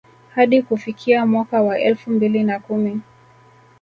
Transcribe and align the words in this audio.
Hadi 0.35 0.61
kufikia 0.61 1.25
mwaka 1.25 1.61
wa 1.61 1.79
elfu 1.79 2.11
mbili 2.11 2.43
na 2.43 2.59
kumi 2.59 3.01